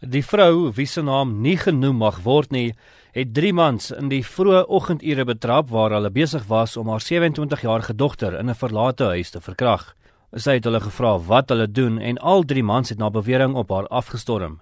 Die 0.00 0.22
vrou 0.24 0.70
wie 0.72 0.86
se 0.88 1.02
naam 1.04 1.42
nie 1.44 1.58
genoem 1.60 1.98
mag 2.00 2.22
word 2.24 2.54
nie, 2.56 2.72
het 3.12 3.34
3 3.36 3.52
mans 3.52 3.90
in 3.92 4.08
die 4.08 4.22
vroeë 4.24 4.62
oggendure 4.72 5.26
betrap 5.28 5.68
waar 5.68 5.92
hulle 5.92 6.08
besig 6.10 6.46
was 6.48 6.78
om 6.80 6.88
haar 6.88 7.04
27-jarige 7.04 7.92
dogter 7.92 8.38
in 8.38 8.48
'n 8.48 8.56
verlate 8.56 9.04
huis 9.04 9.30
te 9.30 9.40
verkrag. 9.40 9.94
Sy 10.32 10.56
het 10.56 10.64
hulle 10.64 10.80
gevra 10.80 11.18
wat 11.18 11.50
hulle 11.50 11.66
doen 11.66 11.98
en 11.98 12.16
al 12.16 12.44
3 12.44 12.62
mans 12.62 12.88
het 12.88 12.98
na 12.98 13.10
bewering 13.10 13.54
op 13.54 13.68
haar 13.68 13.88
afgestorm. 13.88 14.60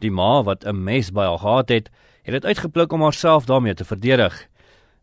Die 0.00 0.10
ma 0.10 0.42
wat 0.42 0.64
'n 0.64 0.84
mes 0.84 1.12
by 1.12 1.22
haar 1.22 1.38
gehad 1.38 1.68
het, 1.68 1.90
het 2.24 2.32
dit 2.32 2.44
uitgepluk 2.44 2.92
om 2.92 3.02
haarself 3.02 3.46
daarmee 3.46 3.74
te 3.74 3.84
verdedig. 3.84 4.48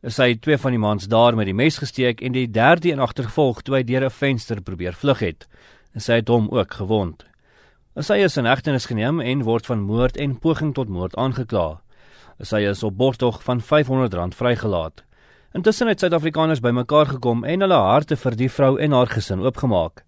Sy 0.03 0.29
het 0.29 0.41
twee 0.41 0.57
van 0.57 0.71
die 0.71 0.79
mans 0.79 1.07
daar 1.07 1.35
met 1.35 1.45
die 1.45 1.55
mes 1.55 1.77
gesteek 1.77 2.21
en 2.21 2.31
die 2.31 2.51
derde 2.51 2.91
een 2.91 2.99
agtervolg 2.99 3.61
toe 3.61 3.75
hy 3.75 3.83
deur 3.83 4.03
'n 4.03 4.09
venster 4.09 4.61
probeer 4.61 4.93
vlug 4.93 5.19
het. 5.19 5.47
Sy 5.95 6.13
het 6.13 6.27
hom 6.27 6.49
ook 6.49 6.73
gewond. 6.73 7.30
Sy 7.99 8.21
is 8.23 8.37
in 8.39 8.47
hegtenis 8.47 8.85
geneem 8.87 9.17
en 9.19 9.41
word 9.43 9.65
van 9.67 9.81
moord 9.83 10.15
en 10.15 10.37
poging 10.39 10.69
tot 10.71 10.87
moord 10.87 11.15
aangekla. 11.19 11.81
Sy 12.39 12.61
is 12.63 12.85
op 12.87 12.95
borgtog 12.95 13.41
van 13.43 13.59
R500 13.59 14.31
vrygelaat. 14.31 15.03
Intussen 15.51 15.91
het 15.91 15.99
Suid-Afrikaners 15.99 16.61
bymekaar 16.63 17.11
gekom 17.17 17.43
en 17.43 17.59
hulle 17.59 17.75
harte 17.75 18.15
vir 18.15 18.37
die 18.39 18.47
vrou 18.47 18.77
en 18.79 18.95
haar 18.95 19.11
gesin 19.11 19.43
oopgemaak. 19.43 20.05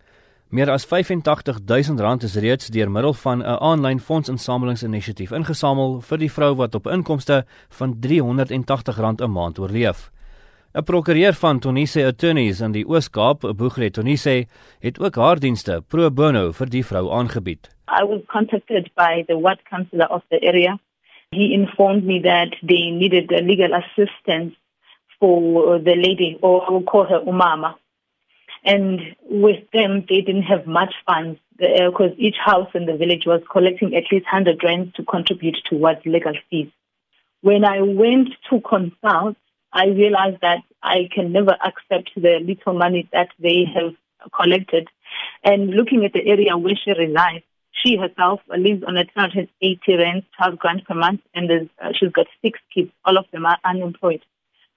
Meer 0.48 0.72
as 0.72 0.88
R85000 0.88 2.24
is 2.24 2.40
reeds 2.40 2.72
deur 2.72 2.90
middel 2.90 3.14
van 3.14 3.44
'n 3.44 3.60
aanlyn 3.60 4.00
fondsinsamelingsinisiatief 4.00 5.36
ingesamel 5.36 6.00
vir 6.02 6.18
die 6.18 6.32
vrou 6.32 6.56
wat 6.56 6.76
op 6.76 6.88
inkomste 6.88 7.46
van 7.70 8.00
R380 8.00 9.20
'n 9.20 9.32
maand 9.32 9.60
oorleef. 9.60 10.10
'n 10.74 10.82
Prokureur 10.82 11.36
van 11.38 11.60
Tonise 11.60 12.02
Attorneys 12.02 12.60
in 12.66 12.72
die 12.74 12.86
Oos-Kaap, 12.90 13.44
Boegre 13.58 13.92
Tonise, 13.94 14.48
het 14.82 14.96
ook 15.00 15.16
haar 15.22 15.38
dienste 15.40 15.76
pro 15.88 16.10
bono 16.10 16.48
vir 16.60 16.70
die 16.76 16.82
vrou 16.82 17.12
aangebied. 17.14 17.70
I 17.88 18.02
was 18.04 18.24
contacted 18.26 18.90
by 18.98 19.22
the 19.28 19.38
ward 19.38 19.62
councillor 19.70 20.10
of 20.10 20.24
the 20.32 20.42
area. 20.42 20.80
He 21.30 21.54
informed 21.54 22.06
me 22.06 22.20
that 22.22 22.56
they 22.64 22.90
needed 22.90 23.30
legal 23.30 23.74
assistance 23.82 24.56
for 25.20 25.78
the 25.78 25.96
lady, 25.96 26.40
or 26.42 26.66
I 26.68 26.72
will 26.72 26.82
call 26.82 27.06
her 27.06 27.22
Umama. 27.22 27.76
And 28.66 29.00
with 29.30 29.62
them, 29.74 30.06
they 30.10 30.22
didn't 30.22 30.50
have 30.50 30.66
much 30.66 30.94
funds 31.06 31.40
because 31.58 32.14
uh, 32.18 32.26
each 32.26 32.38
house 32.44 32.70
in 32.74 32.88
the 32.88 32.98
village 32.98 33.28
was 33.28 33.42
collecting 33.52 33.96
at 33.96 34.10
least 34.12 34.26
100 34.26 34.64
rands 34.64 34.92
to 34.96 35.04
contribute 35.04 35.58
towards 35.70 36.04
legal 36.06 36.34
fees. 36.50 36.72
When 37.42 37.64
I 37.64 37.82
went 37.82 38.30
to 38.50 38.60
consult, 38.62 39.38
I 39.74 39.88
realized 39.88 40.38
that 40.42 40.60
I 40.84 41.10
can 41.14 41.32
never 41.32 41.58
accept 41.66 42.12
the 42.16 42.40
little 42.46 42.74
money 42.74 43.10
that 43.12 43.30
they 43.40 43.66
have 43.74 43.96
collected. 44.32 44.88
And 45.44 45.72
looking 45.72 46.06
at 46.06 46.14
the 46.14 46.26
area 46.26 46.56
where 46.58 46.76
she 46.76 46.92
resides, 46.92 47.44
she 47.72 47.98
herself 47.98 48.40
lives 48.48 48.84
on 48.88 48.98
a 48.98 49.06
280 49.06 49.98
rand, 49.98 50.24
12 50.38 50.60
grand 50.60 50.86
per 50.86 50.94
month, 50.94 51.22
and 51.34 51.70
uh, 51.82 51.90
she's 52.00 52.12
got 52.12 52.28
six 52.42 52.60
kids. 52.74 52.92
All 53.04 53.18
of 53.18 53.26
them 53.32 53.46
are 53.46 53.58
unemployed. 53.66 54.22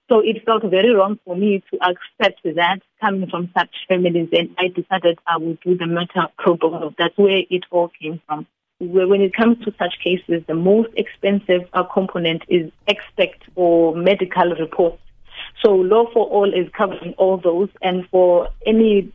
So 0.08 0.20
it 0.20 0.44
felt 0.47 0.62
very 0.62 0.94
wrong 0.94 1.19
for 1.25 1.36
me 1.36 1.62
to 1.70 1.78
accept 1.83 2.42
that 2.44 2.78
coming 3.00 3.28
from 3.28 3.50
such 3.56 3.75
families, 3.88 4.28
and 4.33 4.55
I 4.56 4.69
decided 4.69 5.19
I 5.27 5.36
would 5.36 5.60
do 5.60 5.77
the 5.77 5.86
matter 5.86 6.28
pro 6.38 6.56
bono. 6.56 6.94
That's 6.97 7.16
where 7.19 7.42
it 7.50 7.64
all 7.70 7.91
came 8.00 8.22
from. 8.27 8.47
When 8.78 9.22
it 9.22 9.32
comes 9.32 9.64
to 9.64 9.72
such 9.78 9.94
cases, 10.05 10.44
the 10.46 10.55
most 10.55 10.91
expensive 10.98 11.66
uh, 11.72 11.84
component 11.84 12.42
is 12.48 12.70
expect 12.86 13.42
or 13.55 13.96
medical 13.96 14.55
reports. 14.60 15.00
So 15.64 15.74
Law 15.74 16.10
for 16.12 16.27
All 16.27 16.52
is 16.52 16.69
covering 16.77 17.14
all 17.16 17.38
those, 17.38 17.70
and 17.80 18.06
for 18.10 18.48
any 18.66 19.10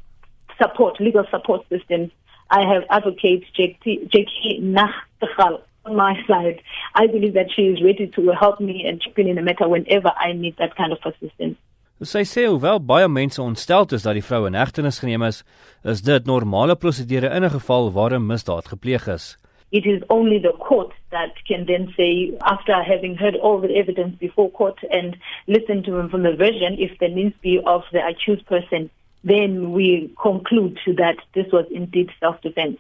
support, 0.60 1.00
legal 1.00 1.26
support 1.30 1.62
systems, 1.70 2.10
I 2.50 2.62
have 2.62 2.86
advocate 2.90 3.46
Jackie 3.54 4.60
Nachtigal 4.62 5.62
on 5.86 5.96
my 5.96 6.16
side. 6.28 6.60
I 6.96 7.06
believe 7.06 7.36
that 7.36 7.52
she 7.56 7.68
is 7.68 7.84
ready 7.84 8.08
to 8.08 8.32
help 8.32 8.60
me 8.60 8.84
and 8.88 9.00
chip 9.00 9.20
in 9.20 9.28
in 9.28 9.36
the 9.36 9.44
matter 9.44 9.70
whenever 9.70 10.12
I 10.18 10.34
need 10.34 10.58
that 10.58 10.76
kind 10.76 10.92
of 10.92 10.98
assistance. 11.06 11.58
Sy 12.02 12.24
sê 12.26 12.48
hoewel 12.50 12.80
baie 12.82 13.06
mense 13.06 13.38
ontstel 13.38 13.86
is 13.94 14.02
dat 14.02 14.18
die 14.18 14.26
vrou 14.26 14.48
in 14.50 14.58
hegtenis 14.58 14.98
geneem 15.04 15.22
is, 15.28 15.44
is 15.86 16.02
dit 16.02 16.26
normale 16.26 16.74
prosedure 16.74 17.30
in 17.30 17.46
'n 17.46 17.54
geval 17.54 17.92
waar 17.94 18.18
'n 18.18 18.26
misdaad 18.26 18.74
gepleeg 18.74 19.06
is. 19.08 19.38
It 19.72 19.86
is 19.86 20.04
only 20.10 20.38
the 20.38 20.52
court 20.52 20.92
that 21.12 21.34
can 21.48 21.66
then 21.66 21.94
say, 21.96 22.38
after 22.44 22.84
having 22.84 23.16
heard 23.16 23.36
all 23.36 23.62
the 23.62 23.74
evidence 23.76 24.18
before 24.20 24.52
court 24.52 24.80
and 24.92 25.16
listened 25.48 25.86
to 25.86 25.98
him 25.98 26.10
from 26.10 26.24
the 26.24 26.36
version, 26.36 26.76
if 26.78 27.00
needs 27.00 27.36
to 27.36 27.42
be 27.42 27.60
of 27.66 27.84
the 27.94 28.06
accused 28.06 28.46
person, 28.48 28.90
then 29.24 29.72
we 29.72 30.14
conclude 30.22 30.78
that 30.98 31.18
this 31.34 31.46
was 31.54 31.66
indeed 31.72 32.10
self-defense. 32.20 32.78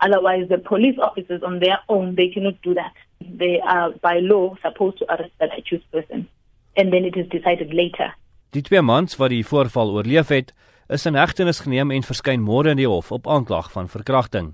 Otherwise, 0.00 0.48
the 0.48 0.58
police 0.58 0.98
officers 0.98 1.42
on 1.42 1.60
their 1.60 1.78
own, 1.88 2.14
they 2.16 2.28
cannot 2.28 2.60
do 2.62 2.74
that. 2.74 2.92
They 3.20 3.60
are 3.60 3.92
by 4.02 4.18
law 4.18 4.56
supposed 4.60 4.98
to 4.98 5.06
arrest 5.12 5.32
that 5.38 5.56
accused 5.56 5.90
person. 5.92 6.28
And 6.76 6.92
then 6.92 7.04
it 7.04 7.16
is 7.16 7.28
decided 7.28 7.72
later. 7.72 8.12
Die 8.50 8.62
twee 8.62 8.82
mans 8.82 9.16
wat 9.16 9.32
die 9.32 9.46
voorval 9.46 9.94
oorleef 9.94 10.28
het, 10.28 10.52
is 10.88 11.06
in 11.06 11.16
hegtenis 11.18 11.62
geneem 11.64 11.90
en 11.94 12.04
verskyn 12.06 12.42
môre 12.44 12.74
in 12.74 12.78
die 12.82 12.90
hof 12.90 13.12
op 13.14 13.26
aanklag 13.30 13.70
van 13.72 13.88
verkrachting. 13.88 14.52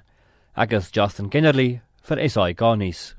Ek 0.61 0.75
is 0.77 0.91
Justin 0.93 1.31
Kennerly 1.33 1.81
vir 2.05 2.21
SAK 2.29 2.61
nuus. 2.77 3.15